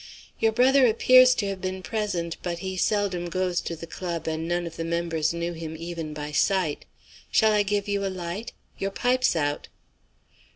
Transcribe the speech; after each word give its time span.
Your 0.39 0.51
brother 0.51 0.87
appears 0.87 1.35
to 1.35 1.47
have 1.49 1.61
been 1.61 1.83
present 1.83 2.37
but 2.41 2.57
he 2.65 2.75
seldom 2.75 3.27
goes 3.29 3.61
to 3.61 3.75
the 3.75 3.85
club, 3.85 4.27
and 4.27 4.47
none 4.47 4.65
of 4.65 4.75
the 4.75 4.83
members 4.83 5.31
knew 5.31 5.53
him 5.53 5.75
even 5.77 6.11
by 6.11 6.31
sight. 6.31 6.85
Shall 7.29 7.51
I 7.51 7.61
give 7.61 7.87
you 7.87 8.03
a 8.03 8.07
light? 8.09 8.51
Your 8.79 8.89
pipe's 8.89 9.35
out." 9.35 9.67